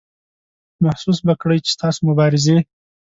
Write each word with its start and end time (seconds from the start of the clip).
محسوس 0.83 1.17
به 1.25 1.33
کړئ 1.41 1.59
چې 1.65 1.69
ستاسو 1.75 1.99
مبارزې. 2.09 2.57